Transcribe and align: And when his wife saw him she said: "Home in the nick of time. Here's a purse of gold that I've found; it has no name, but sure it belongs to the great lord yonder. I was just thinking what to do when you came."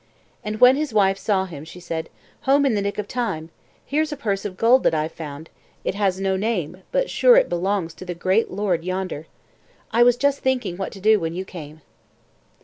And 0.43 0.59
when 0.59 0.77
his 0.77 0.95
wife 0.95 1.19
saw 1.19 1.45
him 1.45 1.63
she 1.63 1.79
said: 1.79 2.09
"Home 2.49 2.65
in 2.65 2.73
the 2.73 2.81
nick 2.81 2.97
of 2.97 3.07
time. 3.07 3.51
Here's 3.85 4.11
a 4.11 4.17
purse 4.17 4.45
of 4.45 4.57
gold 4.57 4.81
that 4.81 4.95
I've 4.95 5.11
found; 5.11 5.47
it 5.83 5.93
has 5.93 6.19
no 6.19 6.35
name, 6.35 6.81
but 6.91 7.07
sure 7.07 7.37
it 7.37 7.49
belongs 7.49 7.93
to 7.93 8.05
the 8.05 8.15
great 8.15 8.49
lord 8.49 8.83
yonder. 8.83 9.27
I 9.91 10.01
was 10.01 10.17
just 10.17 10.39
thinking 10.39 10.75
what 10.75 10.91
to 10.93 10.99
do 10.99 11.19
when 11.19 11.35
you 11.35 11.45
came." 11.45 11.81